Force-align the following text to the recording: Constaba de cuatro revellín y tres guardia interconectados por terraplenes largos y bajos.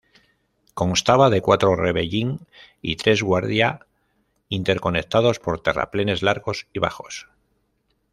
Constaba 0.73 1.29
de 1.29 1.41
cuatro 1.41 1.75
revellín 1.75 2.47
y 2.81 2.95
tres 2.95 3.21
guardia 3.21 3.85
interconectados 4.49 5.37
por 5.39 5.61
terraplenes 5.61 6.23
largos 6.23 6.65
y 6.73 6.79
bajos. 6.79 7.29